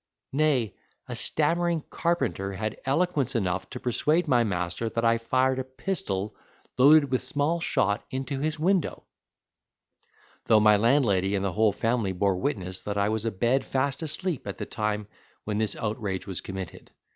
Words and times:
Nay, 0.33 0.73
a 1.07 1.15
stammering 1.15 1.83
carpenter 1.91 2.53
had 2.53 2.81
eloquence 2.85 3.35
enough 3.35 3.69
to 3.69 3.79
persuade 3.79 4.27
my 4.27 4.43
master 4.43 4.89
that 4.89 5.05
I 5.05 5.19
fired 5.19 5.59
a 5.59 5.63
pistol 5.63 6.35
loaded 6.75 7.11
with 7.11 7.21
small 7.23 7.59
shot 7.59 8.03
into 8.09 8.39
his 8.39 8.57
window; 8.57 9.03
though 10.45 10.59
my 10.59 10.75
landlady 10.75 11.35
and 11.35 11.45
the 11.45 11.53
whole 11.53 11.71
family 11.71 12.13
bore 12.13 12.37
witness 12.37 12.81
that 12.81 12.97
I 12.97 13.09
was 13.09 13.25
abed 13.25 13.63
fast 13.63 14.01
asleep 14.01 14.47
at 14.47 14.57
the 14.57 14.65
time 14.65 15.05
when 15.43 15.59
this 15.59 15.75
outrage 15.75 16.25
was 16.25 16.41
committed. 16.41 16.89